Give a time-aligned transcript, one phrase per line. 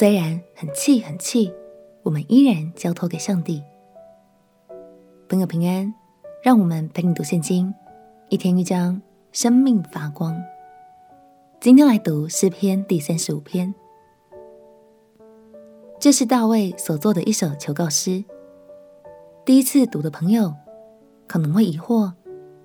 [0.00, 1.52] 虽然很气很气，
[2.02, 3.62] 我们依然交托给上帝。
[5.28, 5.92] 朋友平安，
[6.42, 7.74] 让我们陪你读圣经，
[8.30, 10.34] 一天一章，生命发光。
[11.60, 13.74] 今天来读诗篇第三十五篇，
[15.98, 18.24] 这是大卫所作的一首求告诗。
[19.44, 20.54] 第一次读的朋友
[21.26, 22.10] 可能会疑惑，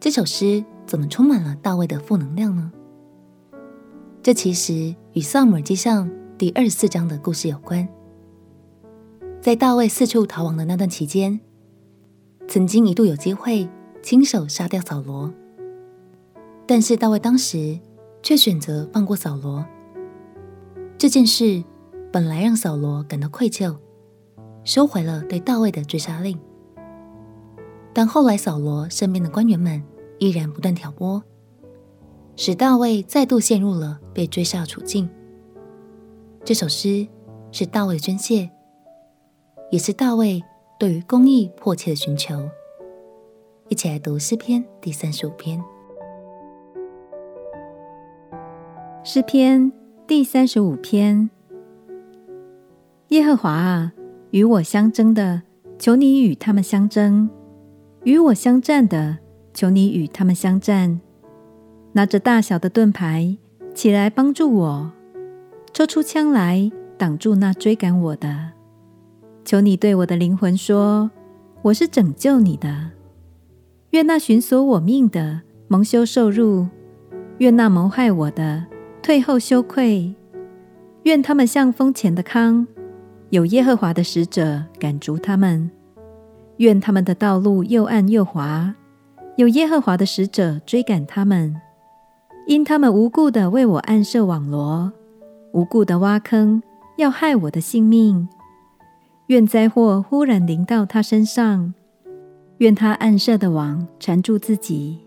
[0.00, 2.72] 这首诗怎么充满了大卫的负能量呢？
[4.22, 7.86] 这其实与萨姆耳记上第二十四章的故事有关。
[9.40, 11.40] 在大卫四处逃亡的那段期间，
[12.46, 13.68] 曾经一度有机会
[14.04, 15.34] 亲手杀掉扫罗，
[16.64, 17.76] 但是大卫当时
[18.22, 19.66] 却选择放过扫罗。
[20.96, 21.64] 这件事
[22.12, 23.76] 本来让扫罗感到愧疚，
[24.62, 26.38] 收回了对大卫的追杀令。
[27.92, 29.82] 但后来扫罗身边的官员们
[30.20, 31.20] 依然不断挑拨，
[32.36, 35.10] 使大卫再度陷入了被追杀的处境。
[36.48, 37.06] 这首诗
[37.52, 38.48] 是大卫的宣泄，
[39.70, 40.42] 也是大卫。
[40.78, 42.48] 对于公益迫切的寻求，
[43.68, 45.62] 一起来读诗篇第三十五篇。
[49.04, 49.70] 诗篇
[50.06, 51.28] 第三十五篇：
[53.08, 53.92] 耶和华啊，
[54.30, 55.42] 与我相争的，
[55.78, 57.28] 求你与他们相争；
[58.04, 59.18] 与我相战的，
[59.52, 60.98] 求你与他们相战。
[61.92, 63.36] 拿着大小的盾牌，
[63.74, 64.92] 起来帮助我；
[65.72, 68.50] 抽出枪来，挡住那追赶我的。
[69.44, 71.10] 求你对我的灵魂说
[71.62, 72.90] ：“我是拯救你的。”
[73.90, 76.66] 愿那寻索我命的蒙羞受辱，
[77.38, 78.66] 愿那谋害我的
[79.02, 80.14] 退后羞愧。
[81.04, 82.66] 愿他们像风前的糠，
[83.30, 85.70] 有耶和华的使者赶逐他们。
[86.58, 88.74] 愿他们的道路又暗又滑，
[89.36, 91.54] 有耶和华的使者追赶他们。
[92.46, 94.92] 因他们无故的为我暗设网罗，
[95.58, 96.62] 无故的挖坑，
[96.98, 98.28] 要害我的性命。
[99.26, 101.74] 愿灾祸忽然临到他身上，
[102.58, 105.00] 愿他暗设的网缠住自己，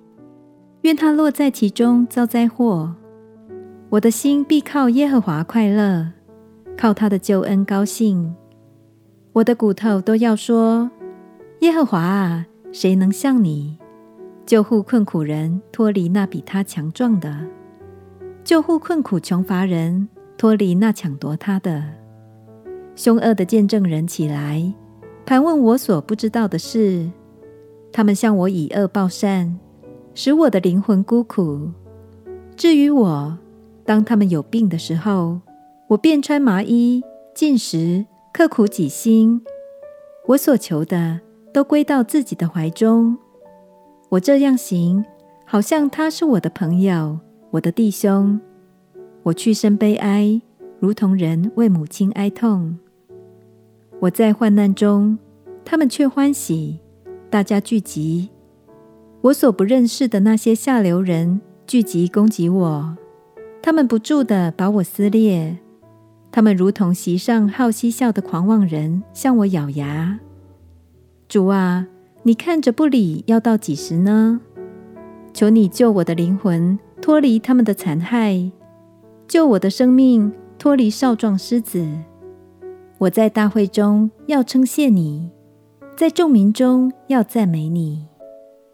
[0.82, 2.94] 愿他落在其中遭灾祸。
[3.92, 6.12] 我的心必靠耶和华快乐，
[6.78, 8.36] 靠他的救恩高兴。
[9.32, 10.92] 我的骨头都要说：
[11.62, 13.78] 耶和华啊，谁能像你？
[14.46, 17.48] 救护困苦人脱离那比他强壮的，
[18.44, 20.10] 救护困苦穷乏人
[20.42, 21.84] 脱离那抢夺他的。
[22.96, 24.74] 凶恶的见证人起来，
[25.24, 27.12] 盘问我所不知道的事。
[27.94, 29.60] 他们向我以恶报善，
[30.16, 31.70] 使我的灵魂孤苦。
[32.56, 33.38] 至于我，
[33.86, 35.42] 当他们有病的时候，
[35.90, 37.04] 我便穿麻衣，
[37.36, 39.44] 禁食，刻苦己心。
[40.30, 41.20] 我所求的
[41.54, 43.16] 都归到自己的怀中。
[44.10, 45.06] 我这样行，
[45.46, 47.20] 好像他是我的朋友，
[47.52, 48.42] 我的弟兄。
[49.24, 50.42] 我去身悲哀，
[50.80, 52.78] 如同人为母亲哀痛。
[54.00, 55.20] 我在患难中，
[55.64, 56.80] 他们却欢喜，
[57.30, 58.30] 大家聚集。
[59.22, 62.98] 我所不认识的那些下流人聚集攻击我，
[63.62, 65.60] 他们不住地把我撕裂。
[66.32, 70.20] 他们如同席上好嬉笑的狂妄人，向我咬牙。
[71.28, 71.88] 主啊，
[72.24, 74.42] 你看着不理，要到几时呢？
[75.32, 78.52] 求你救我的灵魂脱离他们的残害，
[79.32, 81.88] 救我的生命脱离少壮狮子。
[82.98, 85.32] 我在大会中要称谢你，
[85.96, 88.06] 在众民中要赞美你。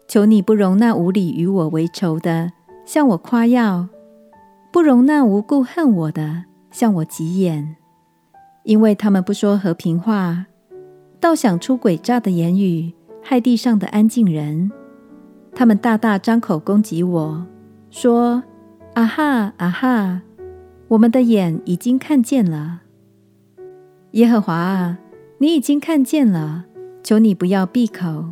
[0.08, 2.50] 求你不容那无理与我为仇的
[2.84, 3.86] 向我夸耀，
[4.72, 7.76] 不容那无故恨我的向我急眼，
[8.64, 10.46] 因为他们不说和平话，
[11.20, 12.92] 倒想出诡诈的言语，
[13.22, 14.72] 害地上的安静人。
[15.54, 17.46] 他们大大张口攻击我，
[17.90, 18.42] 说
[18.94, 20.22] ：“啊哈，啊哈！
[20.88, 22.82] 我们的眼已经看见了。”
[24.12, 24.98] 耶和华啊，
[25.38, 26.64] 你已经看见了，
[27.02, 28.24] 求你不要闭口。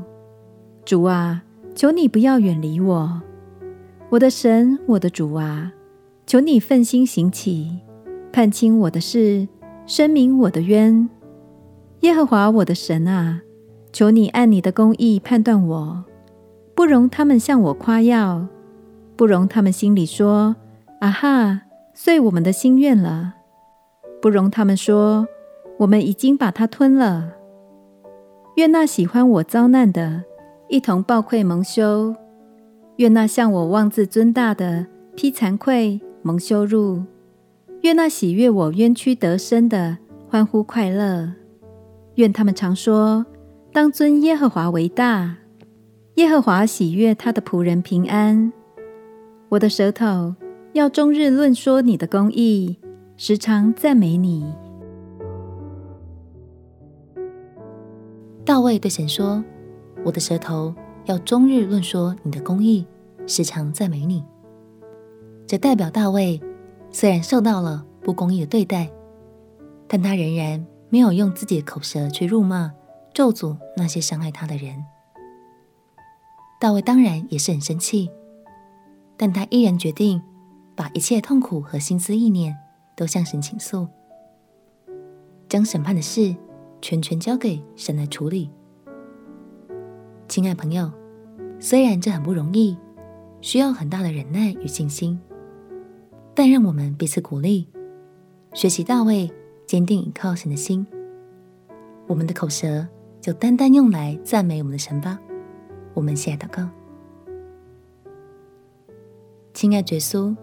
[0.85, 1.43] 主啊，
[1.75, 3.23] 求你不要远离我。
[4.09, 5.73] 我的神，我的主啊，
[6.27, 7.81] 求你奋心行起，
[8.33, 9.47] 判清我的事，
[9.85, 11.09] 申明我的冤。
[12.01, 13.43] 耶和华我的神啊，
[13.93, 16.05] 求你按你的公义判断我，
[16.75, 18.47] 不容他们向我夸耀，
[19.17, 20.57] 不容他们心里说
[21.01, 21.63] ：“啊哈，
[21.97, 23.35] 遂我们的心愿了。”
[24.23, 25.27] 不容他们说。
[25.79, 27.35] 我们已经把他吞了。
[28.55, 30.25] 愿那喜欢我遭难的，
[30.69, 32.15] 一同抱愧蒙羞；
[32.97, 37.05] 愿那向我妄自尊大的，披惭愧蒙羞辱；
[37.83, 39.99] 愿那喜悦我冤屈得生的，
[40.31, 41.31] 欢呼快乐。
[42.15, 43.27] 愿他们常说：
[43.75, 45.37] 当尊耶和华为大。
[46.15, 48.51] 耶和华喜悦他的仆人平安。
[49.51, 50.35] 我的舌头
[50.77, 52.79] 要终日论说你的公义，
[53.17, 54.55] 时常赞美你。
[58.45, 59.43] 大卫对神说
[60.05, 60.75] ：“我的舌头
[61.07, 62.87] 要终日论说你的公义，
[63.27, 64.23] 时常赞美你。”
[65.49, 66.39] 这代表大卫
[66.91, 68.91] 虽然受到了不公义的对待，
[69.89, 72.71] 但他仍然没有用自己的口舌去辱骂、
[73.15, 74.85] 咒诅那些伤害他的人。
[76.61, 78.11] 大卫当然也是很生气，
[79.17, 80.21] 但他依然决定
[80.77, 82.55] 把一切痛苦和心思意念
[82.95, 83.89] 都向神倾诉，
[85.49, 86.37] 将审判的事
[86.83, 88.51] 全权交给神来处理。
[90.29, 90.93] 亲爱朋友，
[91.59, 92.77] 虽然这很不容易，
[93.41, 95.19] 需要很大的忍耐与信心，
[96.35, 97.67] 但让我们彼此鼓励，
[98.53, 99.33] 学习大卫
[99.67, 100.87] 坚定依靠神的心。
[102.07, 102.87] 我们的口舌
[103.21, 105.19] 就单单用来赞美我们的神吧。
[105.95, 106.69] 我们先祷告，
[109.55, 110.37] 亲爱耶稣，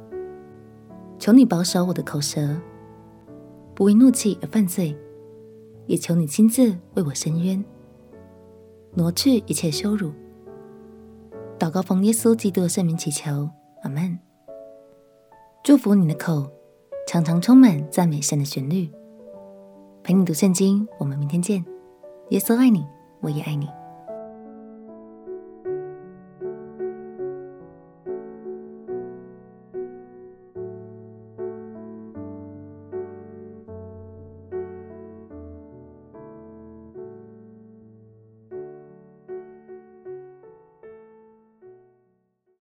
[1.23, 2.53] 求你保守我的口舌，
[3.73, 4.93] 不为怒气而犯罪，
[5.87, 7.63] 也求你亲自为我伸冤，
[8.93, 10.11] 挪去一切羞辱。
[11.57, 13.49] 祷告奉耶稣基督的圣名祈求，
[13.83, 14.19] 阿门。
[15.63, 16.51] 祝福你的口，
[17.07, 18.91] 常常充满赞美神的旋律。
[20.03, 21.63] 陪你读圣经，我们明天见。
[22.31, 22.85] 耶稣爱你，
[23.21, 23.69] 我也爱你。